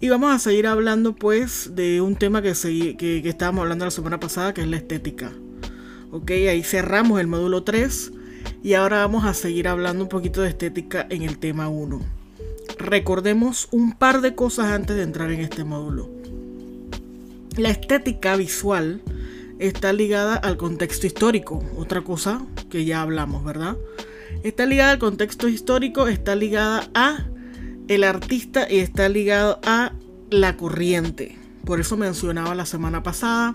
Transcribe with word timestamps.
Y 0.00 0.08
vamos 0.10 0.32
a 0.32 0.38
seguir 0.38 0.68
hablando 0.68 1.16
pues 1.16 1.74
de 1.74 2.00
un 2.00 2.14
tema 2.14 2.40
que, 2.40 2.52
que, 2.52 3.22
que 3.22 3.28
estábamos 3.28 3.62
hablando 3.62 3.84
la 3.84 3.90
semana 3.90 4.20
pasada, 4.20 4.54
que 4.54 4.60
es 4.60 4.68
la 4.68 4.76
estética. 4.76 5.32
Ok, 6.12 6.30
ahí 6.30 6.62
cerramos 6.62 7.20
el 7.20 7.26
módulo 7.26 7.64
3 7.64 8.12
y 8.62 8.74
ahora 8.74 8.98
vamos 8.98 9.24
a 9.24 9.34
seguir 9.34 9.66
hablando 9.66 10.04
un 10.04 10.08
poquito 10.08 10.42
de 10.42 10.50
estética 10.50 11.06
en 11.10 11.22
el 11.22 11.38
tema 11.38 11.68
1. 11.68 12.00
Recordemos 12.78 13.66
un 13.72 13.92
par 13.92 14.20
de 14.20 14.36
cosas 14.36 14.66
antes 14.66 14.96
de 14.96 15.02
entrar 15.02 15.32
en 15.32 15.40
este 15.40 15.64
módulo. 15.64 16.08
La 17.56 17.70
estética 17.70 18.36
visual 18.36 19.02
está 19.58 19.92
ligada 19.92 20.36
al 20.36 20.56
contexto 20.56 21.08
histórico, 21.08 21.64
otra 21.76 22.02
cosa 22.02 22.46
que 22.70 22.84
ya 22.84 23.02
hablamos, 23.02 23.44
¿verdad? 23.44 23.76
Está 24.44 24.64
ligada 24.64 24.92
al 24.92 24.98
contexto 25.00 25.48
histórico, 25.48 26.06
está 26.06 26.36
ligada 26.36 26.88
a 26.94 27.26
el 27.88 28.04
artista 28.04 28.62
está 28.64 29.08
ligado 29.08 29.58
a 29.64 29.92
la 30.30 30.56
corriente. 30.56 31.36
Por 31.64 31.80
eso 31.80 31.96
mencionaba 31.96 32.54
la 32.54 32.66
semana 32.66 33.02
pasada 33.02 33.54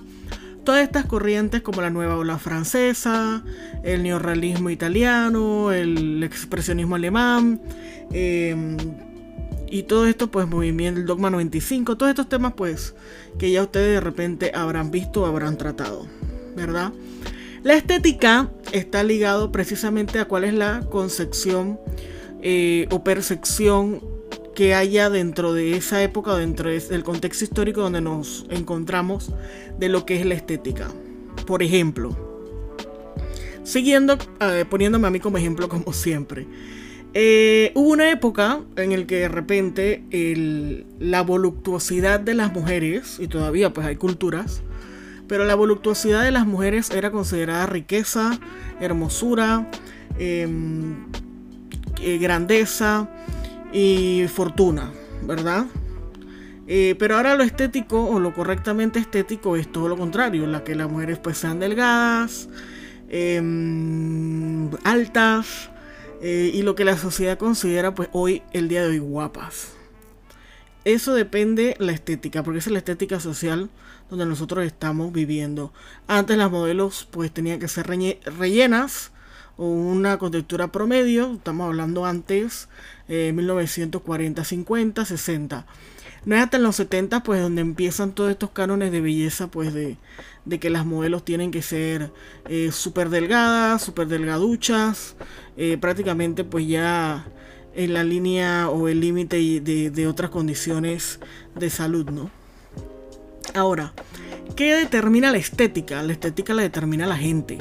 todas 0.64 0.84
estas 0.84 1.06
corrientes 1.06 1.62
como 1.62 1.82
la 1.82 1.90
nueva 1.90 2.18
ola 2.18 2.38
francesa, 2.38 3.44
el 3.84 4.04
neorrealismo 4.04 4.70
italiano, 4.70 5.72
el 5.72 6.24
expresionismo 6.24 6.96
alemán, 6.96 7.62
em, 8.12 8.78
y 9.70 9.84
todo 9.84 10.08
esto 10.08 10.30
pues 10.30 10.48
movimiento, 10.48 11.00
el 11.00 11.06
dogma 11.06 11.30
95, 11.30 11.98
todos 11.98 12.12
estos 12.12 12.30
temas 12.30 12.54
pues 12.54 12.96
que 13.38 13.52
ya 13.52 13.64
ustedes 13.64 13.94
de 13.96 14.00
repente 14.00 14.52
habrán 14.54 14.92
visto 14.92 15.24
o 15.24 15.26
habrán 15.26 15.58
tratado, 15.58 16.08
¿verdad? 16.56 16.94
La 17.64 17.76
estética 17.76 18.52
está 18.72 19.04
ligado 19.04 19.52
precisamente 19.52 20.20
a 20.20 20.26
cuál 20.26 20.44
es 20.44 20.54
la 20.54 20.82
concepción 20.90 21.80
eh, 22.42 22.88
o 22.92 23.04
percepción 23.04 24.02
que 24.56 24.76
haya 24.76 25.10
dentro 25.10 25.54
de 25.54 25.76
esa 25.76 26.02
época, 26.04 26.36
dentro 26.36 26.70
del 26.70 27.04
contexto 27.04 27.44
histórico 27.44 27.82
donde 27.82 28.02
nos 28.02 28.46
encontramos, 28.50 29.32
de 29.78 29.90
lo 29.90 30.06
que 30.06 30.20
es 30.20 30.26
la 30.26 30.36
estética. 30.36 30.90
Por 31.46 31.64
ejemplo, 31.64 32.16
siguiendo, 33.64 34.18
poniéndome 34.70 35.08
a 35.08 35.12
mí 35.12 35.20
como 35.20 35.38
ejemplo 35.38 35.68
como 35.70 35.94
siempre. 35.94 36.48
Eh, 37.16 37.72
hubo 37.76 37.90
una 37.90 38.10
época 38.10 38.62
en 38.76 39.00
la 39.00 39.06
que 39.06 39.18
de 39.18 39.28
repente 39.28 40.04
la 41.00 41.22
voluptuosidad 41.22 42.20
de 42.20 42.34
las 42.34 42.52
mujeres, 42.54 43.20
y 43.20 43.28
todavía 43.28 43.72
pues 43.72 43.86
hay 43.86 43.98
culturas, 43.98 44.64
pero 45.28 45.46
la 45.46 45.56
voluptuosidad 45.56 46.24
de 46.24 46.32
las 46.32 46.48
mujeres 46.48 46.90
era 46.90 47.12
considerada 47.12 47.66
riqueza, 47.68 48.40
hermosura, 48.80 49.70
em, 50.18 51.06
eh, 52.02 52.18
grandeza, 52.18 53.10
y 53.74 54.26
fortuna, 54.28 54.92
¿verdad? 55.24 55.66
Eh, 56.68 56.96
pero 56.98 57.18
ahora 57.18 57.36
lo 57.36 57.44
estético 57.44 58.06
o 58.06 58.20
lo 58.20 58.34
correctamente 58.34 59.00
estético 59.00 59.58
es 59.58 59.70
todo 59.72 59.90
lo 59.90 59.98
contrario, 59.98 60.48
la 60.48 60.64
que 60.64 60.76
las 60.76 60.90
mujeres 60.90 61.20
pues 61.20 61.38
sean 61.38 61.60
delgadas, 61.60 62.48
em, 63.10 64.70
altas 64.84 65.70
eh, 66.22 66.52
y 66.54 66.62
lo 66.62 66.76
que 66.76 66.86
la 66.86 66.98
sociedad 66.98 67.38
considera 67.38 67.94
pues 67.94 68.10
hoy, 68.14 68.44
el 68.54 68.70
día 68.70 68.84
de 68.84 68.90
hoy, 68.90 69.00
guapas. 69.00 69.74
Eso 70.86 71.14
depende 71.14 71.76
la 71.80 71.92
estética, 71.94 72.44
porque 72.44 72.60
es 72.60 72.68
la 72.68 72.78
estética 72.78 73.20
social 73.20 73.70
donde 74.10 74.26
nosotros 74.26 74.66
estamos 74.66 75.12
viviendo. 75.12 75.74
Antes 76.08 76.38
las 76.38 76.52
modelos 76.52 77.08
pues 77.10 77.32
tenían 77.32 77.60
que 77.60 77.68
ser 77.68 77.88
rellenas 77.88 79.13
una 79.58 80.18
contextura 80.18 80.72
promedio, 80.72 81.34
estamos 81.34 81.68
hablando 81.68 82.06
antes, 82.06 82.70
eh, 83.08 83.32
1940, 83.34 84.44
50, 84.44 85.06
60. 85.06 85.66
No 86.26 86.36
es 86.36 86.42
hasta 86.42 86.58
en 86.58 86.64
los 86.64 86.78
70 86.78 87.22
pues 87.24 87.42
donde 87.42 87.62
empiezan 87.62 88.14
todos 88.14 88.32
estos 88.32 88.52
cánones 88.52 88.92
de 88.92 89.02
belleza 89.02 89.48
pues 89.48 89.74
de, 89.74 89.98
que 90.60 90.70
las 90.70 90.86
modelos 90.86 91.26
tienen 91.26 91.52
que 91.52 91.62
ser 91.62 92.12
eh, 92.48 92.72
súper 92.72 93.10
delgadas, 93.10 93.82
súper 93.82 94.08
delgaduchas, 94.08 95.16
eh, 95.58 95.78
prácticamente 95.80 96.44
pues 96.44 96.68
ya 96.68 97.28
en 97.76 97.94
la 97.94 98.04
línea 98.04 98.70
o 98.70 98.88
el 98.88 99.02
límite 99.02 99.38
de, 99.62 99.92
de 99.92 100.08
otras 100.08 100.30
condiciones 100.30 101.20
de 101.56 101.70
salud, 101.70 102.10
¿no? 102.10 102.32
Ahora, 103.54 103.94
¿qué 104.56 104.76
determina 104.76 105.32
la 105.32 105.38
estética? 105.38 106.02
La 106.02 106.14
estética 106.14 106.54
la 106.54 106.62
determina 106.62 107.06
la 107.06 107.18
gente 107.18 107.60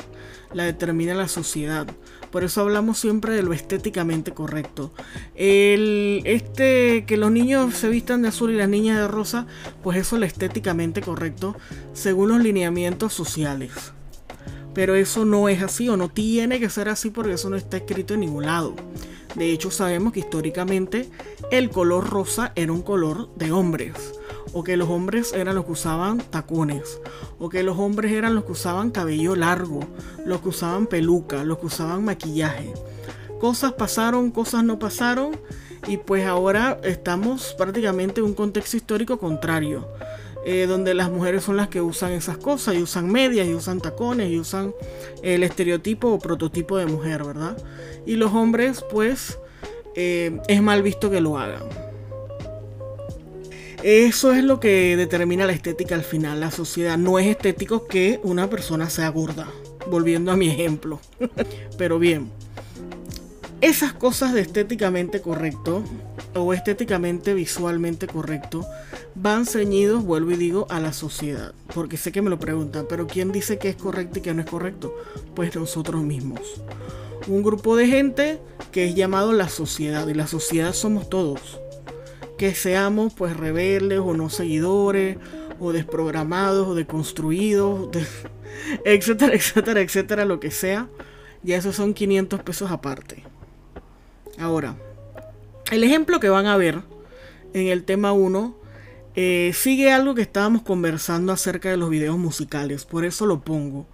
la 0.55 0.65
determina 0.65 1.15
la 1.15 1.29
sociedad. 1.29 1.87
Por 2.31 2.45
eso 2.45 2.63
hablamos 2.63 2.99
siempre 2.99 3.35
de 3.35 3.43
lo 3.43 3.53
estéticamente 3.53 4.33
correcto. 4.33 4.93
El, 5.35 6.23
este, 6.25 7.05
que 7.07 7.17
los 7.17 7.31
niños 7.31 7.75
se 7.75 7.89
vistan 7.89 8.23
de 8.23 8.29
azul 8.29 8.53
y 8.53 8.57
las 8.57 8.69
niñas 8.69 8.99
de 8.99 9.09
rosa, 9.09 9.47
pues 9.83 9.99
eso 9.99 10.17
es 10.17 10.21
lo 10.21 10.27
estéticamente 10.27 11.03
correcto 11.03 11.57
según 11.93 12.31
los 12.31 12.41
lineamientos 12.41 13.13
sociales. 13.13 13.73
Pero 14.75 14.95
eso 14.95 15.27
no 15.27 15.51
es 15.51 15.63
así 15.63 15.89
o 15.91 15.99
no 15.99 16.09
tiene 16.09 16.59
que 16.59 16.71
ser 16.71 16.89
así 16.89 17.11
porque 17.11 17.35
eso 17.35 17.51
no 17.51 17.57
está 17.57 17.77
escrito 17.77 18.15
en 18.15 18.21
ningún 18.21 18.47
lado. 18.47 18.75
De 19.35 19.51
hecho 19.51 19.71
sabemos 19.71 20.13
que 20.13 20.21
históricamente 20.21 21.11
el 21.51 21.69
color 21.69 22.09
rosa 22.09 22.53
era 22.55 22.73
un 22.73 22.83
color 22.83 23.35
de 23.37 23.53
hombres 23.53 23.95
o 24.53 24.65
que 24.65 24.77
los 24.77 24.89
hombres 24.89 25.33
eran 25.33 25.55
los 25.55 25.65
que 25.65 25.73
usaban 25.73 26.19
tacones, 26.19 27.01
o 27.39 27.49
que 27.49 27.63
los 27.63 27.79
hombres 27.79 28.13
eran 28.13 28.35
los 28.35 28.45
que 28.45 28.53
usaban 28.53 28.91
cabello 28.91 29.37
largo, 29.37 29.81
los 30.25 30.41
que 30.41 30.49
usaban 30.49 30.87
peluca, 30.87 31.45
los 31.45 31.59
que 31.59 31.67
usaban 31.67 32.05
maquillaje. 32.05 32.73
Cosas 33.41 33.73
pasaron, 33.73 34.31
cosas 34.31 34.65
no 34.65 34.79
pasaron, 34.79 35.37
y 35.87 35.97
pues 35.97 36.27
ahora 36.27 36.79
estamos 36.85 37.55
prácticamente 37.59 38.21
en 38.21 38.27
un 38.27 38.35
contexto 38.35 38.77
histórico 38.77 39.19
contrario. 39.19 39.89
Eh, 40.45 40.67
donde 40.67 40.93
las 40.93 41.09
mujeres 41.09 41.45
son 41.45 41.57
las 41.57 41.69
que 41.69 41.81
usan 41.81 42.11
esas 42.11 42.37
cosas 42.37 42.75
y 42.75 42.83
usan 42.83 43.09
medias 43.09 43.47
y 43.47 43.55
usan 43.55 43.81
tacones 43.81 44.29
y 44.29 44.41
usan 44.41 44.75
el 45.23 45.45
estereotipo 45.45 46.09
o 46.09 46.19
prototipo 46.19 46.79
de 46.79 46.87
mujer, 46.87 47.23
¿verdad? 47.23 47.57
Y 48.07 48.17
los 48.17 48.33
hombres 48.33 48.85
pues 48.91 49.39
eh, 49.95 50.41
es 50.49 50.61
mal 50.61 50.83
visto 50.83 51.11
que 51.11 51.21
lo 51.21 51.39
hagan. 51.39 51.63
Eso 53.83 54.33
es 54.33 54.45
lo 54.45 54.61
que 54.61 54.97
determina 54.97 55.45
la 55.45 55.53
estética 55.53 55.97
al 55.97 56.05
final. 56.05 56.39
La 56.39 56.53
sociedad 56.53 56.97
no 56.97 57.19
es 57.19 57.27
estético 57.27 57.89
que 57.89 58.21
una 58.23 58.49
persona 58.49 58.89
sea 58.89 59.09
gorda. 59.09 59.49
Volviendo 59.91 60.31
a 60.31 60.37
mi 60.37 60.49
ejemplo. 60.49 61.01
Pero 61.79 61.99
bien. 61.99 62.31
Esas 63.61 63.93
cosas 63.93 64.35
de 64.35 64.41
estéticamente 64.41 65.21
correcto 65.21 65.83
o 66.35 66.53
estéticamente 66.53 67.35
visualmente 67.35 68.07
correcto 68.07 68.65
van 69.17 69.47
ceñidos, 69.47 70.05
vuelvo 70.05 70.31
y 70.31 70.37
digo, 70.37 70.67
a 70.71 70.79
la 70.79 70.93
sociedad. 70.93 71.53
Porque 71.75 71.97
sé 71.97 72.13
que 72.13 72.23
me 72.23 72.31
lo 72.31 72.39
preguntan, 72.39 72.87
pero 72.89 73.07
¿quién 73.07 73.31
dice 73.31 73.59
que 73.59 73.69
es 73.69 73.77
correcto 73.77 74.19
y 74.19 74.23
que 74.23 74.35
no 74.35 74.43
es 74.43 74.51
correcto? 74.51 74.95
Pues 75.35 75.55
nosotros 75.55 76.03
mismos. 76.03 76.41
Un 77.29 77.45
grupo 77.45 77.77
de 77.77 77.87
gente 77.87 78.41
que 78.73 78.85
es 78.87 78.97
llamado 78.97 79.33
la 79.33 79.49
sociedad 79.49 80.09
y 80.09 80.15
la 80.15 80.27
sociedad 80.27 80.73
somos 80.73 81.09
todos 81.09 81.62
que 82.39 82.55
seamos 82.55 83.15
pues 83.15 83.37
rebeldes 83.37 83.99
o 83.99 84.15
no 84.15 84.31
seguidores 84.31 85.19
o 85.61 85.73
desprogramados 85.73 86.69
o 86.69 86.75
deconstruidos, 86.75 87.91
etcétera, 88.85 89.35
etcétera, 89.35 89.81
etcétera, 89.81 90.25
lo 90.25 90.41
que 90.41 90.51
sea. 90.51 90.89
Ya 91.43 91.57
esos 91.57 91.77
son 91.77 91.95
500 91.95 92.43
pesos 92.43 92.71
aparte. 92.71 93.25
Ahora, 94.39 94.77
el 95.71 95.85
ejemplo 95.85 96.21
que 96.21 96.29
van 96.29 96.47
a 96.47 96.57
ver 96.57 96.83
en 97.53 97.69
el 97.69 97.85
tema 97.85 98.13
1 98.13 98.57
eh, 99.15 99.53
sigue 99.55 99.93
algo 99.93 100.15
que 100.15 100.23
estábamos 100.23 100.63
conversando 100.63 101.33
acerca 101.33 101.71
de 101.71 101.77
los 101.77 101.91
videos 101.91 102.19
musicales. 102.19 102.85
Por 102.85 103.05
eso 103.05 103.27
lo 103.27 103.41
pongo. 103.41 103.87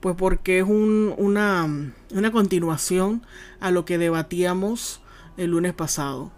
Pues 0.00 0.14
porque 0.16 0.58
es 0.58 0.64
una, 0.68 1.66
una 2.10 2.32
continuación 2.32 3.22
a 3.60 3.70
lo 3.70 3.84
que 3.84 3.98
debatíamos 3.98 5.00
el 5.36 5.50
lunes 5.50 5.72
pasado. 5.72 6.30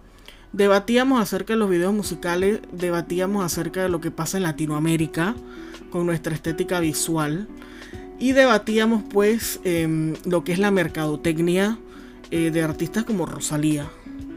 Debatíamos 0.53 1.21
acerca 1.21 1.53
de 1.53 1.59
los 1.59 1.71
videos 1.71 1.95
musicales, 1.95 2.61
debatíamos 2.73 3.45
acerca 3.45 3.83
de 3.83 3.89
lo 3.89 4.01
que 4.01 4.11
pasa 4.11 4.37
en 4.37 4.43
Latinoamérica 4.43 5.37
con 5.91 6.07
nuestra 6.07 6.35
estética 6.35 6.81
visual 6.81 7.49
y 8.19 8.33
debatíamos 8.33 9.03
pues 9.09 9.61
em, 9.65 10.15
lo 10.25 10.43
que 10.43 10.53
es 10.53 10.59
la 10.59 10.71
mercadotecnia 10.71 11.79
eh, 12.31 12.51
de 12.51 12.63
artistas 12.63 13.05
como 13.05 13.27
Rosalía, 13.27 13.89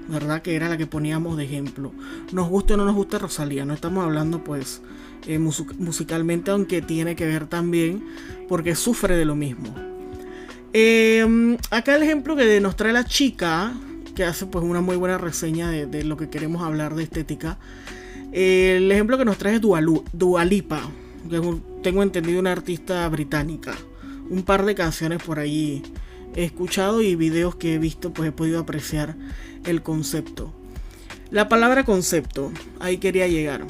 ¿verdad? 0.07 0.41
Que 0.41 0.55
era 0.55 0.69
la 0.69 0.77
que 0.77 0.87
poníamos 0.87 1.35
de 1.35 1.45
ejemplo. 1.45 1.91
Nos 2.31 2.47
guste 2.47 2.73
o 2.73 2.77
no 2.77 2.85
nos 2.85 2.95
guste 2.95 3.17
Rosalía, 3.17 3.65
no 3.65 3.73
estamos 3.73 4.03
hablando 4.03 4.43
pues 4.43 4.81
eh, 5.27 5.39
musicalmente, 5.39 6.51
aunque 6.51 6.81
tiene 6.81 7.15
que 7.15 7.25
ver 7.25 7.47
también 7.47 8.03
porque 8.47 8.75
sufre 8.75 9.17
de 9.17 9.25
lo 9.25 9.35
mismo. 9.35 9.73
Em, 10.73 11.57
acá 11.69 11.95
el 11.95 12.03
ejemplo 12.03 12.35
que 12.35 12.59
nos 12.61 12.75
trae 12.75 12.93
la 12.93 13.03
chica 13.03 13.73
que 14.15 14.23
hace 14.23 14.45
pues 14.45 14.63
una 14.63 14.81
muy 14.81 14.95
buena 14.95 15.17
reseña 15.17 15.69
de, 15.69 16.03
lo 16.03 16.17
que 16.17 16.29
queremos 16.29 16.61
hablar 16.61 16.95
de 16.95 17.03
estética. 17.03 17.57
el 18.31 18.91
ejemplo 18.91 19.17
que 19.17 19.25
nos 19.25 19.37
trae 19.37 19.55
es 19.55 19.61
Dualipa, 19.61 20.81
que 21.29 21.41
tengo 21.81 22.03
entendido 22.03 22.39
una 22.39 22.51
artista 22.51 23.07
británica. 23.09 23.73
Un 24.29 24.43
par 24.43 24.65
de 24.65 24.75
canciones 24.75 25.21
por 25.21 25.39
ahí 25.39 25.83
he 26.35 26.43
escuchado 26.43 27.01
y 27.01 27.15
videos 27.15 27.55
que 27.55 27.75
he 27.75 27.77
visto 27.77 28.13
pues 28.13 28.29
he 28.29 28.31
podido 28.31 28.59
apreciar 28.59 29.15
el 29.65 29.83
concepto. 29.83 30.53
La 31.29 31.49
palabra 31.49 31.83
concepto, 31.83 32.51
ahí 32.79 32.97
quería 32.97 33.27
llegar. 33.27 33.65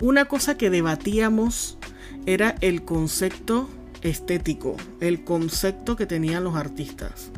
Una 0.00 0.26
cosa 0.26 0.56
que 0.56 0.70
debatíamos 0.70 1.78
era 2.26 2.54
el 2.60 2.84
concepto 2.84 3.68
estético, 4.02 4.76
el 5.00 5.24
concepto 5.24 5.96
que 5.96 6.06
tenían 6.06 6.44
los 6.44 6.56
artistas. 6.56 7.30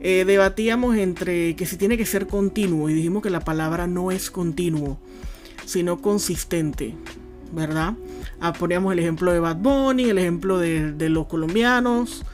Eh, 0.00 0.24
debatíamos 0.26 0.96
entre 0.96 1.56
que 1.56 1.64
si 1.64 1.76
tiene 1.76 1.96
que 1.96 2.04
ser 2.04 2.26
continuo 2.26 2.90
y 2.90 2.94
dijimos 2.94 3.22
que 3.22 3.30
la 3.30 3.40
palabra 3.40 3.86
no 3.86 4.10
es 4.10 4.30
continuo, 4.30 4.98
sino 5.64 6.02
consistente, 6.02 6.94
¿verdad? 7.52 7.94
Ah, 8.40 8.52
poníamos 8.52 8.92
el 8.92 8.98
ejemplo 8.98 9.32
de 9.32 9.40
Bad 9.40 9.56
Bunny, 9.56 10.10
el 10.10 10.18
ejemplo 10.18 10.58
de, 10.58 11.08
los 11.08 11.26
colombianos, 11.26 12.24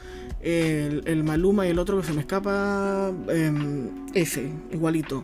el, 0.41 1.23
Maluma 1.23 1.65
y 1.65 1.69
el 1.69 1.79
otro 1.79 1.99
que 2.01 2.05
se 2.05 2.13
me 2.13 2.21
escapa, 2.21 3.11
em, 3.29 3.89
ese, 4.13 4.49
igualito. 4.73 5.23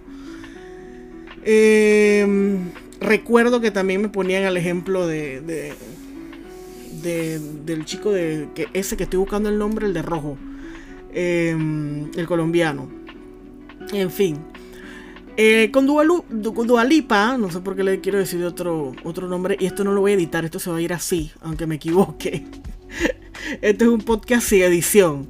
Em, 1.44 2.72
recuerdo 3.02 3.60
que 3.60 3.72
también 3.72 4.02
me 4.02 4.10
ponían 4.10 4.44
el 4.44 4.56
ejemplo 4.56 5.08
de, 5.08 5.42
de, 5.42 7.40
del 7.66 7.86
chico 7.86 8.12
de 8.12 8.48
que 8.56 8.68
ese 8.74 8.96
que 8.96 9.04
estoy 9.04 9.20
buscando 9.20 9.50
el 9.50 9.58
nombre, 9.58 9.86
el 9.88 9.94
de 9.94 10.02
rojo, 10.02 10.38
em, 11.14 12.12
el 12.16 12.28
colombiano. 12.28 12.90
En 13.92 14.12
fin. 14.12 14.38
Eh, 15.38 15.72
con 15.72 15.88
Dualipa, 15.88 17.38
no 17.38 17.50
sé 17.50 17.62
por 17.62 17.76
qué 17.76 17.84
le 17.84 18.02
quiero 18.02 18.18
decir 18.18 18.44
otro, 18.44 18.94
otro 19.04 19.30
nombre, 19.30 19.56
y 19.58 19.68
esto 19.68 19.86
no 19.86 19.94
lo 19.94 20.02
voy 20.02 20.12
a 20.12 20.16
editar, 20.16 20.44
esto 20.44 20.60
se 20.60 20.70
va 20.70 20.78
a 20.78 20.82
ir 20.82 20.92
así, 20.92 21.32
aunque 21.42 21.66
me 21.66 21.76
equivoque. 21.76 22.46
este 23.62 23.86
es 23.86 23.90
un 23.90 24.02
podcast 24.02 24.48
sin 24.48 24.64
edición. 24.64 25.30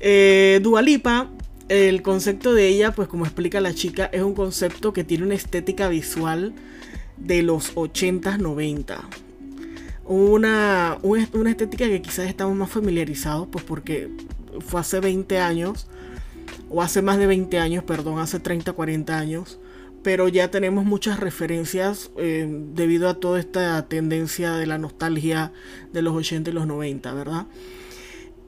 Eh, 0.00 0.58
Dualipa, 0.62 1.30
el 1.68 2.02
concepto 2.02 2.52
de 2.52 2.66
ella, 2.66 2.92
pues 2.92 3.06
como 3.06 3.26
explica 3.26 3.60
la 3.60 3.72
chica, 3.74 4.06
es 4.06 4.22
un 4.22 4.34
concepto 4.34 4.92
que 4.92 5.04
tiene 5.04 5.24
una 5.24 5.34
estética 5.34 5.88
visual 5.88 6.52
de 7.16 7.42
los 7.42 7.76
80s, 7.76 8.38
90 8.38 9.08
una, 10.08 10.98
una, 11.02 11.50
estética 11.50 11.86
que 11.86 12.00
quizás 12.00 12.26
estamos 12.26 12.56
más 12.56 12.70
familiarizados, 12.70 13.46
pues 13.52 13.62
porque 13.62 14.08
fue 14.60 14.80
hace 14.80 15.00
20 15.00 15.38
años, 15.38 15.86
o 16.70 16.82
hace 16.82 17.02
más 17.02 17.18
de 17.18 17.26
20 17.26 17.58
años, 17.58 17.84
perdón, 17.84 18.18
hace 18.18 18.40
30, 18.40 18.72
40 18.72 19.18
años, 19.18 19.58
pero 20.02 20.28
ya 20.28 20.50
tenemos 20.50 20.84
muchas 20.84 21.18
referencias 21.20 22.10
eh, 22.16 22.46
debido 22.74 23.08
a 23.08 23.14
toda 23.14 23.40
esta 23.40 23.88
tendencia 23.88 24.52
de 24.52 24.66
la 24.66 24.78
nostalgia 24.78 25.52
de 25.92 26.02
los 26.02 26.14
80 26.14 26.50
y 26.50 26.52
los 26.52 26.66
90, 26.66 27.12
¿verdad? 27.14 27.46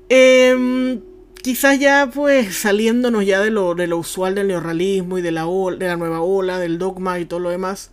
Em, 0.08 1.00
quizás 1.42 1.78
ya 1.78 2.10
pues 2.12 2.56
saliéndonos 2.56 3.24
ya 3.26 3.40
de 3.40 3.50
lo, 3.50 3.74
de 3.74 3.86
lo 3.86 3.98
usual 3.98 4.34
del 4.34 4.48
neorrealismo 4.48 5.18
y 5.18 5.22
de 5.22 5.32
la, 5.32 5.46
de 5.78 5.86
la 5.86 5.96
nueva 5.96 6.20
ola, 6.20 6.58
del 6.58 6.78
dogma 6.78 7.18
y 7.18 7.24
todo 7.24 7.40
lo 7.40 7.50
demás, 7.50 7.90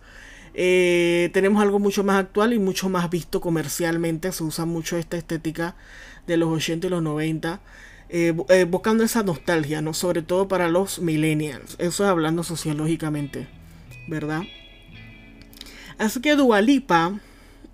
eh, 0.54 1.30
tenemos 1.32 1.62
algo 1.62 1.78
mucho 1.78 2.02
más 2.02 2.18
actual 2.18 2.52
y 2.52 2.58
mucho 2.58 2.88
más 2.88 3.08
visto 3.10 3.40
comercialmente. 3.40 4.32
Se 4.32 4.42
usa 4.42 4.64
mucho 4.64 4.96
esta 4.96 5.16
estética 5.16 5.76
de 6.26 6.36
los 6.36 6.48
80 6.48 6.88
y 6.88 6.90
los 6.90 7.02
90. 7.02 7.60
Eh, 8.10 8.34
eh, 8.48 8.64
buscando 8.64 9.04
esa 9.04 9.22
nostalgia, 9.22 9.82
¿no? 9.82 9.92
Sobre 9.92 10.22
todo 10.22 10.48
para 10.48 10.68
los 10.68 10.98
millennials. 10.98 11.76
Eso 11.78 12.04
es 12.04 12.10
hablando 12.10 12.42
sociológicamente, 12.42 13.48
¿verdad? 14.06 14.42
Así 15.98 16.20
que 16.20 16.34
Dualipa, 16.34 17.20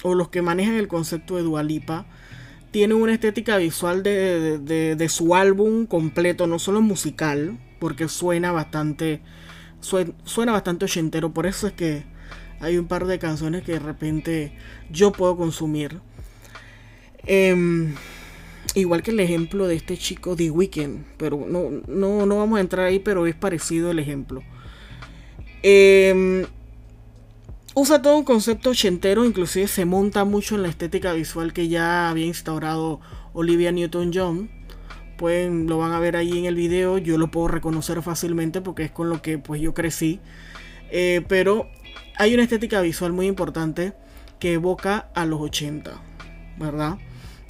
o 0.03 0.15
los 0.15 0.31
que 0.31 0.43
manejan 0.43 0.75
el 0.75 0.89
concepto 0.89 1.37
de 1.37 1.43
Dualipa, 1.43 2.07
tienen 2.73 2.97
una 2.97 3.15
estética 3.15 3.59
visual 3.59 4.03
de, 4.03 4.59
de, 4.59 5.09
su 5.09 5.37
álbum 5.37 5.87
completo, 5.87 6.49
no 6.49 6.59
solo 6.59 6.81
musical, 6.81 7.57
porque 7.79 8.09
suena 8.09 8.51
bastante, 8.51 9.21
suena 9.81 10.51
bastante 10.51 10.87
ochentero. 10.87 11.33
Por 11.33 11.47
eso 11.47 11.69
es 11.69 11.75
que 11.75 12.05
hay 12.59 12.77
un 12.77 12.87
par 12.87 13.07
de 13.07 13.21
canciones 13.21 13.63
que 13.63 13.73
de 13.73 13.79
repente 13.79 14.57
yo 14.91 15.13
puedo 15.13 15.37
consumir. 15.37 16.01
Em, 17.27 17.95
igual 18.75 19.03
que 19.03 19.13
el 19.13 19.21
ejemplo 19.21 19.67
de 19.67 19.77
este 19.77 19.97
chico 19.97 20.37
The 20.37 20.51
Weeknd, 20.51 21.05
pero 21.17 21.47
no, 21.49 21.71
no, 21.87 22.27
no 22.27 22.37
vamos 22.37 22.59
a 22.59 22.61
entrar 22.61 22.87
ahí, 22.87 22.99
pero 22.99 23.27
es 23.27 23.35
parecido 23.35 23.91
el 23.91 23.99
ejemplo. 23.99 24.43
Em, 25.63 26.45
usa 27.75 28.03
todo 28.03 28.19
un 28.19 28.25
concepto 28.25 28.71
ochentero, 28.71 29.25
inclusive 29.25 29.69
se 29.69 29.85
monta 29.85 30.25
mucho 30.25 30.57
en 30.57 30.63
la 30.63 30.69
estética 30.69 31.13
visual 31.13 31.53
que 31.53 31.69
ya 31.69 32.11
había 32.11 32.27
instaurado 32.27 33.01
Olivia 33.33 33.73
Newton-John. 33.73 34.51
Pueden, 35.17 35.69
lo 35.69 35.79
van 35.79 35.93
a 35.93 36.01
ver 36.01 36.17
ahí 36.17 36.39
en 36.39 36.45
el 36.45 36.57
video, 36.57 36.99
yo 36.99 37.19
lo 37.19 37.31
puedo 37.31 37.49
reconocer 37.49 38.03
fácilmente 38.03 38.61
porque 38.61 38.83
es 38.83 38.91
con 38.91 39.09
lo 39.09 39.23
que 39.23 39.39
pues 39.39 39.61
yo 39.61 39.73
crecí. 39.73 40.21
Eh, 40.91 41.25
pero 41.29 41.69
hay 42.19 42.35
una 42.35 42.43
estética 42.43 42.81
visual 42.81 43.13
muy 43.13 43.27
importante 43.27 43.95
que 44.39 44.55
evoca 44.55 45.11
a 45.15 45.25
los 45.25 45.41
80, 45.41 45.93
¿verdad? 46.59 46.99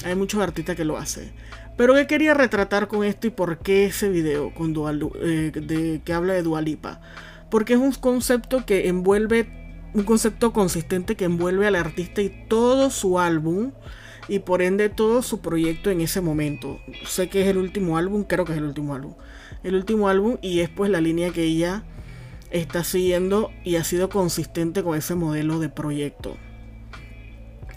Hay 0.04 0.14
muchos 0.14 0.40
artistas 0.40 0.76
que 0.76 0.84
lo 0.84 0.96
hacen. 0.96 1.32
Pero 1.76 1.94
¿qué 1.94 2.06
quería 2.06 2.34
retratar 2.34 2.88
con 2.88 3.04
esto 3.04 3.26
y 3.26 3.30
por 3.30 3.58
qué 3.58 3.86
ese 3.86 4.08
video 4.08 4.54
con 4.54 4.74
eh, 5.22 5.50
de, 5.54 6.00
que 6.04 6.12
habla 6.12 6.34
de 6.34 6.42
Dualipa? 6.42 7.00
Porque 7.50 7.74
es 7.74 7.78
un 7.78 7.92
concepto 7.92 8.64
que 8.64 8.88
envuelve, 8.88 9.48
un 9.92 10.04
concepto 10.04 10.52
consistente 10.52 11.16
que 11.16 11.24
envuelve 11.24 11.66
al 11.66 11.74
artista 11.74 12.22
y 12.22 12.46
todo 12.48 12.90
su 12.90 13.18
álbum 13.18 13.72
y 14.28 14.38
por 14.38 14.62
ende 14.62 14.88
todo 14.88 15.22
su 15.22 15.40
proyecto 15.40 15.90
en 15.90 16.00
ese 16.00 16.20
momento. 16.20 16.78
Sé 17.06 17.28
que 17.28 17.42
es 17.42 17.48
el 17.48 17.58
último 17.58 17.98
álbum, 17.98 18.24
creo 18.24 18.44
que 18.44 18.52
es 18.52 18.58
el 18.58 18.64
último 18.64 18.94
álbum. 18.94 19.14
El 19.62 19.74
último 19.74 20.08
álbum 20.08 20.36
y 20.42 20.60
es 20.60 20.68
pues 20.68 20.90
la 20.90 21.00
línea 21.00 21.30
que 21.30 21.42
ella 21.42 21.82
está 22.50 22.84
siguiendo 22.84 23.50
y 23.64 23.76
ha 23.76 23.84
sido 23.84 24.08
consistente 24.08 24.84
con 24.84 24.96
ese 24.96 25.16
modelo 25.16 25.58
de 25.58 25.68
proyecto. 25.68 26.36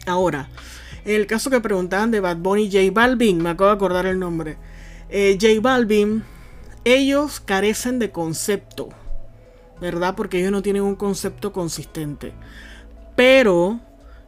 Ahora, 0.05 0.49
en 1.07 1.15
el 1.15 1.27
caso 1.27 1.49
que 1.49 1.61
preguntaban 1.61 2.11
de 2.11 2.19
Bad 2.19 2.37
Bunny 2.37 2.63
y 2.63 2.71
J 2.71 2.91
Balvin, 2.93 3.41
me 3.41 3.49
acabo 3.49 3.69
de 3.69 3.75
acordar 3.75 4.05
el 4.05 4.19
nombre. 4.19 4.57
Eh, 5.09 5.37
J 5.41 5.59
Balvin, 5.61 6.23
ellos 6.85 7.39
carecen 7.39 7.97
de 7.97 8.11
concepto, 8.11 8.89
¿verdad? 9.81 10.15
Porque 10.15 10.39
ellos 10.39 10.51
no 10.51 10.61
tienen 10.61 10.83
un 10.83 10.95
concepto 10.95 11.51
consistente. 11.51 12.33
Pero 13.15 13.79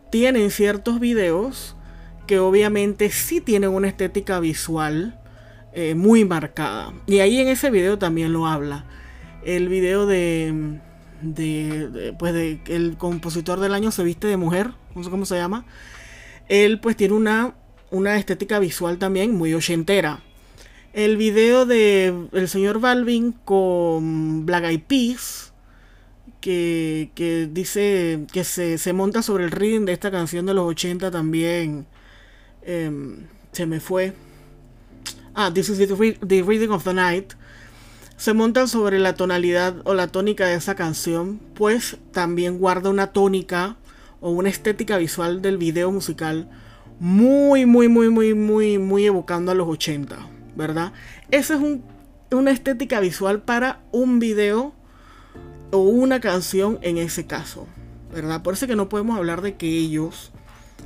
tienen 0.09 0.49
ciertos 0.49 0.99
videos 0.99 1.75
que 2.25 2.39
obviamente 2.39 3.11
sí 3.11 3.41
tienen 3.41 3.69
una 3.69 3.87
estética 3.87 4.39
visual 4.39 5.19
eh, 5.73 5.93
muy 5.95 6.25
marcada. 6.25 6.93
Y 7.05 7.19
ahí 7.19 7.39
en 7.39 7.49
ese 7.49 7.69
video 7.69 7.99
también 7.99 8.33
lo 8.33 8.47
habla 8.47 8.85
el 9.43 9.69
video 9.69 10.05
de, 10.05 10.79
de, 11.21 12.15
pues 12.17 12.33
de 12.33 12.61
el 12.67 12.97
compositor 12.97 13.59
del 13.59 13.73
año 13.73 13.91
se 13.91 14.03
viste 14.03 14.27
de 14.27 14.37
mujer, 14.37 14.71
no 14.95 15.03
sé 15.03 15.09
cómo 15.09 15.25
se 15.25 15.35
llama. 15.35 15.65
Él 16.49 16.79
pues 16.79 16.97
tiene 16.97 17.13
una, 17.13 17.55
una 17.91 18.17
estética 18.17 18.59
visual 18.59 18.97
también 18.97 19.35
muy 19.35 19.53
ochentera. 19.53 20.21
El 20.91 21.17
video 21.17 21.65
de 21.65 22.27
el 22.33 22.49
señor 22.49 22.79
Balvin 22.79 23.31
con 23.31 24.45
Black 24.45 24.65
Eyed 24.65 24.81
Peas, 24.81 25.53
que, 26.41 27.11
que 27.15 27.47
dice 27.51 28.25
que 28.33 28.43
se, 28.43 28.77
se, 28.77 28.93
monta 28.93 29.21
sobre 29.21 29.43
el 29.43 29.51
ritmo 29.51 29.85
de 29.85 29.93
esta 29.93 30.09
canción 30.09 30.45
de 30.45 30.53
los 30.53 30.65
80 30.65 31.11
también. 31.11 31.85
Em, 32.63 33.27
se 33.51 33.65
me 33.65 33.79
fue. 33.79 34.13
Ah, 35.35 35.51
This 35.53 35.69
is 35.69 35.77
the, 35.77 36.17
the 36.25 36.43
Reading 36.43 36.71
of 36.71 36.83
the 36.83 36.93
Night 36.93 37.33
se 38.19 38.33
montan 38.33 38.67
sobre 38.67 38.99
la 38.99 39.13
tonalidad 39.13 39.75
o 39.85 39.93
la 39.93 40.07
tónica 40.07 40.45
de 40.45 40.55
esa 40.55 40.75
canción, 40.75 41.39
pues 41.53 41.97
también 42.11 42.59
guarda 42.59 42.89
una 42.89 43.13
tónica 43.13 43.77
o 44.21 44.31
una 44.31 44.49
estética 44.49 44.97
visual 44.97 45.41
del 45.41 45.57
video 45.57 45.91
musical 45.91 46.49
muy, 46.99 47.65
muy, 47.65 47.87
muy, 47.87 48.09
muy, 48.09 48.33
muy, 48.33 48.77
muy 48.77 49.05
evocando 49.05 49.51
a 49.51 49.55
los 49.55 49.67
80, 49.67 50.17
¿verdad? 50.55 50.91
Esa 51.31 51.55
es 51.55 51.61
una 52.31 52.51
estética 52.51 52.99
visual 52.99 53.41
para 53.41 53.81
un 53.91 54.19
video 54.19 54.73
o 55.71 55.79
una 55.79 56.19
canción 56.19 56.79
en 56.81 56.97
ese 56.97 57.25
caso, 57.25 57.67
¿verdad? 58.13 58.43
Por 58.43 58.53
eso 58.53 58.67
que 58.67 58.75
no 58.75 58.89
podemos 58.89 59.17
hablar 59.17 59.41
de 59.41 59.55
que 59.55 59.67
ellos, 59.67 60.31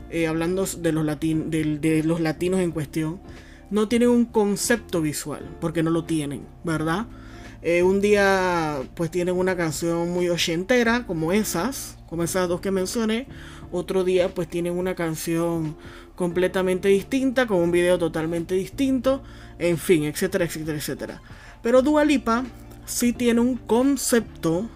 eh, 0.09 0.27
hablando 0.27 0.65
de 0.65 0.91
los, 0.91 1.05
de 1.19 2.01
los 2.05 2.19
latinos 2.19 2.59
en 2.59 2.71
cuestión, 2.71 3.19
no 3.71 3.87
tienen 3.87 4.09
un 4.09 4.25
concepto 4.25 5.01
visual, 5.01 5.49
porque 5.59 5.81
no 5.81 5.89
lo 5.89 6.03
tienen, 6.03 6.45
¿verdad? 6.63 7.07
Eh, 7.65 7.81
un 7.81 8.01
día 8.01 8.81
pues 8.93 9.09
tienen 9.09 9.37
una 9.37 9.55
canción 9.55 10.11
muy 10.11 10.27
ochentera 10.29 11.07
como 11.07 11.31
esas, 11.31 11.97
como 12.09 12.23
esas 12.23 12.49
dos 12.49 12.59
que 12.59 12.71
mencioné. 12.71 13.27
Otro 13.71 14.03
día 14.03 14.27
pues 14.29 14.49
tienen 14.49 14.77
una 14.77 14.95
canción 14.95 15.77
completamente 16.15 16.89
distinta, 16.89 17.47
con 17.47 17.57
un 17.57 17.71
video 17.71 17.97
totalmente 17.97 18.53
distinto. 18.53 19.23
En 19.59 19.77
fin, 19.77 20.03
etcétera, 20.03 20.43
etcétera, 20.43 20.77
etcétera. 20.77 21.21
Pero 21.61 21.81
Dualipa 21.81 22.43
sí 22.85 23.13
tiene 23.13 23.39
un 23.39 23.55
concepto, 23.55 24.67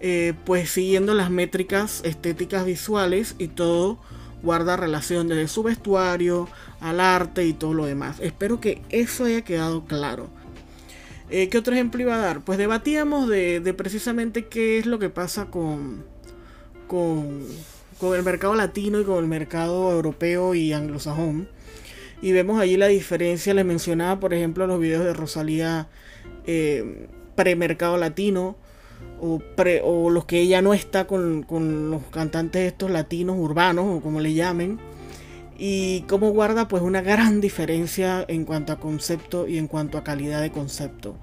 eh, 0.00 0.34
pues 0.44 0.70
siguiendo 0.70 1.14
las 1.14 1.30
métricas 1.30 2.00
estéticas 2.04 2.66
visuales 2.66 3.36
y 3.38 3.48
todo 3.48 4.00
guarda 4.42 4.76
relación 4.76 5.28
desde 5.28 5.46
su 5.48 5.62
vestuario 5.62 6.48
al 6.80 6.98
arte 6.98 7.46
y 7.46 7.52
todo 7.52 7.74
lo 7.74 7.86
demás. 7.86 8.18
Espero 8.20 8.60
que 8.60 8.82
eso 8.88 9.26
haya 9.26 9.42
quedado 9.42 9.84
claro. 9.84 10.39
Eh, 11.30 11.48
¿Qué 11.48 11.58
otro 11.58 11.74
ejemplo 11.74 12.00
iba 12.00 12.16
a 12.16 12.18
dar? 12.18 12.40
Pues 12.40 12.58
debatíamos 12.58 13.28
de, 13.28 13.74
precisamente 13.76 14.46
qué 14.46 14.78
es 14.78 14.86
lo 14.86 14.98
que 14.98 15.10
pasa 15.10 15.46
con, 15.46 16.04
el 16.90 18.22
mercado 18.24 18.56
latino 18.56 19.00
y 19.00 19.04
con 19.04 19.18
el 19.18 19.28
mercado 19.28 19.92
europeo 19.92 20.54
y 20.54 20.72
anglosajón. 20.72 21.48
Y 22.20 22.32
vemos 22.32 22.60
allí 22.60 22.76
la 22.76 22.88
diferencia. 22.88 23.54
Les 23.54 23.64
mencionaba, 23.64 24.18
por 24.18 24.34
ejemplo, 24.34 24.66
los 24.66 24.80
videos 24.80 25.04
de 25.04 25.12
Rosalía 25.12 25.88
eh, 26.46 27.06
premercado 27.36 27.96
latino 27.96 28.56
o, 29.20 30.10
los 30.10 30.24
que 30.24 30.40
ella 30.40 30.62
no 30.62 30.74
está 30.74 31.06
con 31.06 31.46
los 31.90 32.02
cantantes 32.10 32.66
estos 32.66 32.90
latinos 32.90 33.36
urbanos 33.38 33.84
o 33.86 34.00
como 34.00 34.20
le 34.20 34.34
llamen 34.34 34.78
y 35.62 36.00
cómo 36.08 36.30
guarda 36.30 36.68
pues 36.68 36.82
una 36.82 37.02
gran 37.02 37.42
diferencia 37.42 38.24
en 38.28 38.46
cuanto 38.46 38.72
a 38.72 38.80
concepto 38.80 39.46
y 39.46 39.58
en 39.58 39.66
cuanto 39.68 39.98
a 39.98 40.02
calidad 40.02 40.40
de 40.40 40.50
concepto. 40.50 41.16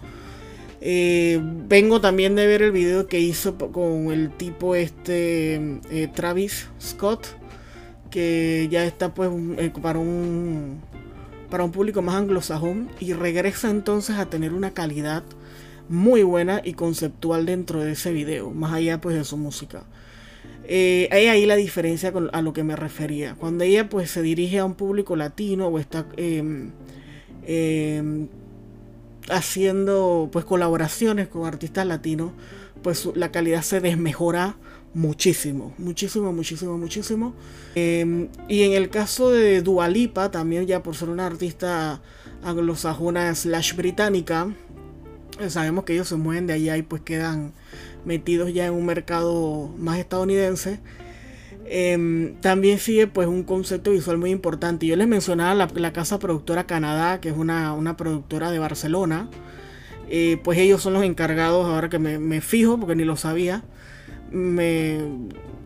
Eh, 0.80 1.42
vengo 1.42 2.00
también 2.02 2.36
de 2.36 2.46
ver 2.46 2.62
el 2.62 2.72
video 2.72 3.08
que 3.08 3.20
hizo 3.20 3.58
con 3.58 4.12
el 4.12 4.30
tipo 4.30 4.76
este 4.76 5.56
eh, 5.90 6.08
Travis 6.14 6.68
Scott, 6.80 7.26
que 8.12 8.68
ya 8.70 8.86
está 8.86 9.12
pues 9.12 9.32
eh, 9.58 9.72
para 9.82 9.98
un 9.98 10.82
para 11.50 11.64
un 11.64 11.72
público 11.72 12.04
más 12.04 12.16
anglosajón 12.16 12.90
y 13.00 13.14
regresa 13.14 13.72
entonces 13.72 14.18
a 14.18 14.28
tener 14.30 14.54
una 14.54 14.72
calidad 14.72 15.24
muy 15.90 16.22
buena 16.22 16.62
y 16.64 16.74
conceptual 16.74 17.48
dentro 17.48 17.80
de 17.80 17.94
ese 17.94 18.12
video, 18.12 18.52
más 18.52 18.74
allá 18.74 19.02
pues 19.02 19.16
de 19.16 19.24
su 19.24 19.36
música. 19.36 19.84
Eh, 20.70 21.08
hay 21.12 21.28
ahí 21.28 21.46
la 21.46 21.56
diferencia 21.56 22.14
a 22.34 22.42
lo 22.42 22.52
que 22.52 22.64
me 22.64 22.76
refería. 22.76 23.36
Cuando 23.36 23.64
ella 23.64 23.88
pues 23.88 24.12
se 24.12 24.22
dirige 24.22 24.60
a 24.60 24.66
un 24.66 24.76
público 24.76 25.16
latino 25.16 25.68
o 25.68 25.80
está 25.80 26.06
em, 26.18 26.72
em, 27.46 28.28
haciendo 29.30 30.30
pues 30.32 30.44
colaboraciones 30.44 31.30
con 31.30 31.46
artistas 31.46 31.86
latinos, 31.86 32.32
pues 32.84 33.10
la 33.16 33.32
calidad 33.32 33.62
se 33.62 33.80
desmejora 33.80 34.58
muchísimo, 34.94 35.74
muchísimo, 35.78 36.34
muchísimo, 36.34 36.78
muchísimo. 36.78 37.34
Em, 37.76 38.28
y 38.50 38.64
en 38.64 38.74
el 38.74 38.90
caso 38.90 39.32
de 39.32 39.62
Dualipa, 39.62 40.32
también 40.32 40.66
ya 40.68 40.84
por 40.84 40.96
ser 40.96 41.10
una 41.10 41.28
artista 41.28 42.02
anglosajona 42.44 43.34
slash 43.36 43.76
británica, 43.76 44.54
sabemos 45.50 45.84
que 45.84 45.94
ellos 45.94 46.08
se 46.08 46.16
mueven 46.16 46.48
de 46.48 46.54
allá 46.54 46.78
y 46.78 46.82
pues 46.82 47.02
quedan 47.02 47.54
metidos 48.06 48.54
ya 48.54 48.66
en 48.66 48.74
un 48.74 48.86
mercado 48.86 49.70
más 49.78 50.00
estadounidense. 50.00 50.80
Em, 51.70 52.36
también 52.40 52.80
sigue 52.80 53.08
pues 53.08 53.28
un 53.28 53.44
concepto 53.44 53.92
visual 53.92 54.18
muy 54.18 54.32
importante. 54.32 54.86
Yo 54.86 54.96
les 54.96 55.08
mencionaba 55.08 55.54
la, 55.54 55.94
casa 55.94 56.18
productora 56.18 56.66
Canadá, 56.66 57.20
que 57.20 57.30
es 57.30 57.38
una, 57.38 57.98
productora 57.98 58.52
de 58.52 58.60
Barcelona. 58.60 59.30
Eh, 60.10 60.40
pues 60.44 60.58
ellos 60.60 60.82
son 60.82 60.94
los 60.94 61.04
encargados, 61.04 61.66
ahora 61.68 61.90
que 61.90 62.00
me, 62.00 62.42
fijo, 62.42 62.80
porque 62.80 62.96
ni 62.96 63.04
lo 63.04 63.18
sabía, 63.18 63.64
me, 64.32 65.00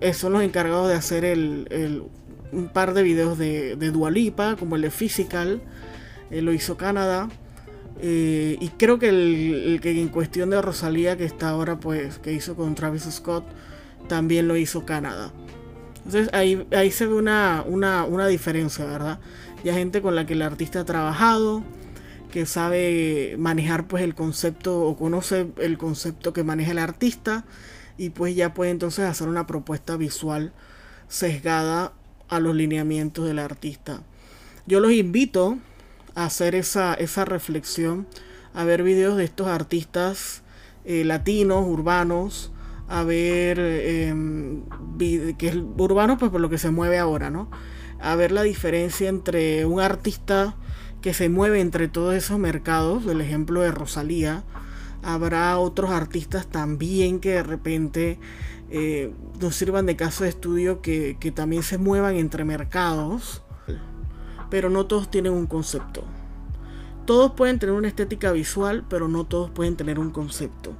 eh, 0.02 0.14
son 0.14 0.34
los 0.34 0.42
encargados 0.42 0.90
de 0.90 0.96
hacer 0.96 1.24
el, 1.26 2.04
un 2.52 2.70
par 2.70 2.96
de 2.96 3.04
videos 3.04 3.38
de, 3.38 3.76
de 3.76 3.92
Dualipa, 3.92 4.56
como 4.56 4.76
el 4.76 4.82
de 4.82 4.90
Physical, 4.90 5.62
eh, 6.32 6.42
lo 6.42 6.54
hizo 6.54 6.78
Canadá. 6.78 7.30
Eh, 8.00 8.58
y 8.60 8.70
creo 8.70 9.00
que 9.00 9.10
el, 9.10 9.80
que 9.82 10.00
en 10.00 10.08
cuestión 10.08 10.50
de 10.50 10.62
Rosalía, 10.62 11.18
que 11.18 11.26
está 11.26 11.50
ahora, 11.50 11.80
pues, 11.80 12.20
que 12.20 12.34
hizo 12.34 12.56
con 12.56 12.76
Travis 12.76 13.04
Scott, 13.04 13.46
también 14.08 14.48
lo 14.48 14.58
hizo 14.58 14.86
Canadá. 14.86 15.32
Entonces 16.06 16.30
ahí, 16.34 16.66
ahí 16.72 16.92
se 16.92 17.06
ve 17.06 17.14
una, 17.14 17.64
una, 17.68 18.28
diferencia, 18.28 18.86
¿verdad? 18.86 19.20
Ya 19.64 19.74
gente 19.74 20.02
con 20.02 20.16
la 20.16 20.26
que 20.26 20.34
el 20.34 20.42
artista 20.42 20.80
ha 20.80 20.86
trabajado, 20.86 21.64
que 22.32 22.46
sabe 22.46 23.36
manejar 23.38 23.88
pues 23.88 24.04
el 24.04 24.16
concepto 24.16 24.82
o 24.82 24.98
conoce 24.98 25.48
el 25.58 25.78
concepto 25.78 26.34
que 26.34 26.44
maneja 26.44 26.72
el 26.72 26.80
artista 26.80 27.46
y 27.98 28.10
pues 28.10 28.36
ya 28.36 28.54
puede 28.54 28.72
entonces 28.72 29.06
hacer 29.06 29.28
una 29.28 29.46
propuesta 29.46 29.98
visual 29.98 30.54
sesgada 31.08 31.94
a 32.30 32.40
los 32.40 32.56
lineamientos 32.56 33.28
del 33.28 33.38
artista. 33.38 34.02
Yo 34.66 34.80
los 34.80 34.94
invito 34.94 35.58
hacer 36.16 36.56
esa, 36.56 36.94
esa 36.94 37.26
reflexión, 37.26 38.08
a 38.54 38.64
ver 38.64 38.84
videos 38.84 39.18
de 39.18 39.24
estos 39.24 39.48
artistas 39.48 40.44
eh, 40.84 41.04
latinos, 41.06 41.66
urbanos, 41.68 42.52
a 42.88 43.04
ver 43.04 43.60
em, 43.60 44.64
que 45.00 45.48
es 45.48 45.56
urbano 45.56 46.18
pues 46.18 46.32
por 46.32 46.42
lo 46.42 46.50
que 46.50 46.58
se 46.58 46.72
mueve 46.72 46.98
ahora, 46.98 47.30
¿no? 47.30 47.50
A 48.02 48.16
ver 48.16 48.32
la 48.32 48.42
diferencia 48.42 49.08
entre 49.08 49.66
un 49.66 49.80
artista 49.80 50.56
que 51.02 51.14
se 51.14 51.30
mueve 51.30 51.62
entre 51.62 51.88
todos 51.88 52.16
esos 52.16 52.38
mercados, 52.38 53.06
el 53.06 53.22
ejemplo 53.22 53.62
de 53.62 53.72
Rosalía, 53.72 54.44
habrá 55.04 55.58
otros 55.58 55.92
artistas 55.92 56.48
también 56.48 57.20
que 57.20 57.32
de 57.32 57.44
repente 57.44 58.20
eh, 58.70 59.14
nos 59.40 59.56
sirvan 59.56 59.86
de 59.86 59.96
caso 59.96 60.24
de 60.24 60.30
estudio 60.30 60.82
que, 60.82 61.18
que 61.20 61.32
también 61.32 61.64
se 61.64 61.78
muevan 61.78 62.16
entre 62.16 62.44
mercados 62.44 63.44
pero 64.52 64.70
no 64.70 64.86
todos 64.86 65.10
tienen 65.10 65.34
un 65.34 65.48
concepto. 65.48 66.04
Todos 67.06 67.32
pueden 67.32 67.58
tener 67.58 67.74
una 67.74 67.88
estética 67.88 68.32
visual, 68.32 68.86
pero 68.88 69.08
no 69.08 69.26
todos 69.26 69.50
pueden 69.50 69.76
tener 69.76 69.98
un 69.98 70.12
concepto. 70.12 70.74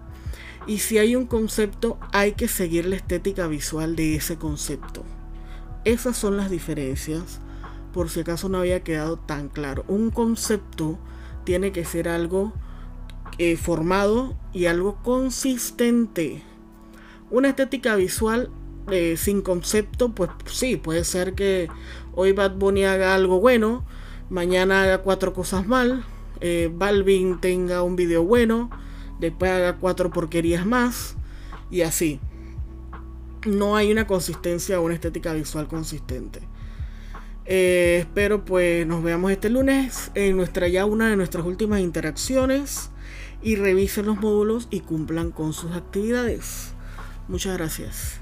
Y 0.68 0.80
si 0.80 1.00
hay 1.00 1.16
un 1.16 1.26
concepto, 1.26 1.98
hay 2.12 2.34
que 2.34 2.48
seguir 2.48 2.86
la 2.86 2.98
estética 2.98 3.48
visual 3.48 3.96
de 3.96 4.16
ese 4.16 4.38
concepto. 4.38 5.04
Esas 5.86 6.16
son 6.16 6.38
las 6.38 6.52
diferencias, 6.52 7.40
por 7.94 8.10
si 8.10 8.20
acaso 8.20 8.50
no 8.50 8.60
había 8.60 8.84
quedado 8.84 9.18
tan 9.18 9.50
claro. 9.50 9.84
Un 9.88 10.12
concepto 10.12 11.00
tiene 11.44 11.72
que 11.72 11.86
ser 11.86 12.08
algo 12.08 12.54
eh, 13.40 13.56
formado 13.56 14.36
y 14.54 14.66
algo 14.66 15.02
consistente. 15.02 16.44
Una 17.32 17.48
estética 17.48 17.96
visual 17.96 18.52
eh, 18.90 19.16
sin 19.18 19.42
concepto, 19.42 20.14
pues 20.14 20.30
sí, 20.46 20.76
puede 20.76 21.04
ser 21.04 21.34
que 21.34 21.70
hoy 22.14 22.32
Bad 22.34 22.56
Bunny 22.56 22.86
haga 22.86 23.16
algo 23.16 23.40
bueno, 23.40 23.86
mañana 24.30 24.84
haga 24.84 25.00
cuatro 25.00 25.34
cosas 25.34 25.68
mal, 25.68 26.04
eh, 26.40 26.72
Balvin 26.74 27.40
tenga 27.40 27.84
un 27.84 27.96
video 27.96 28.24
bueno, 28.24 28.70
después 29.20 29.52
haga 29.52 29.78
cuatro 29.78 30.12
porquerías 30.12 30.66
más 30.66 31.16
y 31.70 31.82
así. 31.82 32.20
No 33.46 33.76
hay 33.76 33.92
una 33.92 34.06
consistencia 34.06 34.80
o 34.80 34.84
una 34.84 34.94
estética 34.94 35.34
visual 35.34 35.68
consistente. 35.68 36.42
Eh, 37.46 37.98
espero 38.02 38.46
pues 38.46 38.86
nos 38.86 39.04
veamos 39.04 39.32
este 39.32 39.50
lunes 39.50 40.12
en 40.14 40.38
nuestra 40.38 40.68
ya 40.68 40.86
una 40.86 41.10
de 41.10 41.16
nuestras 41.16 41.46
últimas 41.46 41.82
interacciones 41.82 42.92
y 43.42 43.56
revisen 43.56 44.06
los 44.06 44.22
módulos 44.22 44.68
y 44.70 44.82
cumplan 44.82 45.32
con 45.32 45.54
sus 45.54 45.72
actividades. 45.72 46.74
Muchas 47.28 47.58
gracias. 47.58 48.21